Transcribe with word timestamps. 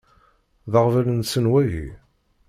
D 0.71 0.73
aɣbel-nsen 0.79 1.45
wagi? 1.51 1.87